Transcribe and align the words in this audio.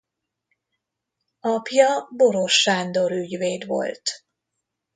Apja 1.39 2.07
Boross 2.11 2.53
Sándor 2.63 3.11
ügyvéd 3.11 3.65
volt. 3.65 4.25